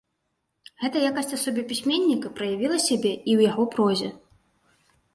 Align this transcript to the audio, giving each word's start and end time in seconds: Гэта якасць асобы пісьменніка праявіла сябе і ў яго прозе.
Гэта 0.83 0.97
якасць 1.09 1.35
асобы 1.37 1.65
пісьменніка 1.73 2.33
праявіла 2.41 2.83
сябе 2.89 3.15
і 3.15 3.23
ў 3.23 3.51
яго 3.53 3.63
прозе. 3.77 4.15